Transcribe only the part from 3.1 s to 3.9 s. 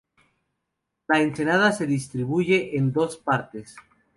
partes.